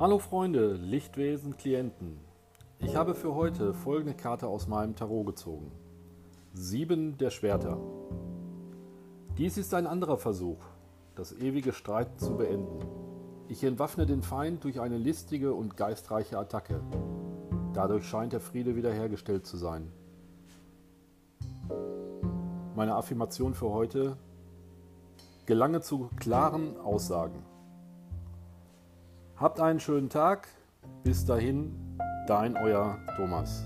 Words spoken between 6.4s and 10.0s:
Sieben der Schwerter. Dies ist ein